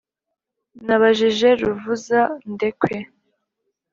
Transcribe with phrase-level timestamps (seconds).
[0.85, 2.95] nabajije ruvuzandekwe,